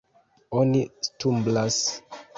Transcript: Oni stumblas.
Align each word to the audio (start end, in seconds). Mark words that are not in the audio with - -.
Oni 0.61 0.81
stumblas. 1.09 1.81